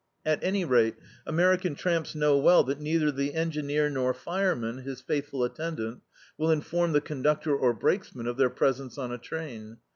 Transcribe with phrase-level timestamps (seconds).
[0.25, 0.95] At any rate,
[1.27, 6.01] American tramps know well that neither the en^eer nor fireman, his faithful attendant,
[6.39, 9.77] will inform the conductor or brakesman of their presence on a train.